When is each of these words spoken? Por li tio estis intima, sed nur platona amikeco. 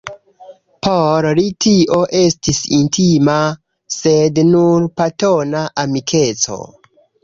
Por 0.87 1.27
li 1.39 1.43
tio 1.65 1.99
estis 2.21 2.63
intima, 2.79 3.37
sed 3.99 4.45
nur 4.51 4.91
platona 4.99 5.67
amikeco. 5.87 6.65